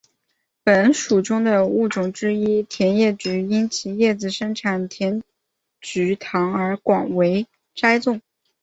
[0.63, 5.21] 本属中的物种之一甜叶菊因其叶子生产甜
[5.79, 8.19] 菊糖而广为栽种。